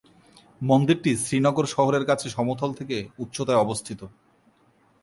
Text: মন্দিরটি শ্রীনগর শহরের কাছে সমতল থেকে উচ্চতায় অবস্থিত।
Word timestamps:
মন্দিরটি 0.61 1.11
শ্রীনগর 1.15 1.65
শহরের 1.65 2.03
কাছে 2.05 2.27
সমতল 2.29 2.69
থেকে 2.73 2.97
উচ্চতায় 3.17 3.61
অবস্থিত। 3.61 4.01